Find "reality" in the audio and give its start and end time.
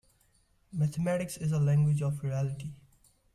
2.23-2.71